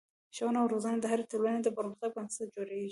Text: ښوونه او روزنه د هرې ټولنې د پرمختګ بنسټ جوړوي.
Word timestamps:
ښوونه 0.35 0.57
او 0.61 0.67
روزنه 0.73 0.97
د 1.01 1.05
هرې 1.11 1.25
ټولنې 1.31 1.59
د 1.63 1.67
پرمختګ 1.77 2.09
بنسټ 2.15 2.47
جوړوي. 2.55 2.79